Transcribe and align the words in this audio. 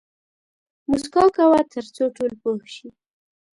موسکا 0.87 1.23
کوه 1.35 1.59
تر 1.73 1.85
څو 1.95 2.03
ټول 2.15 2.31
پوه 2.41 2.63
شي 2.75 2.89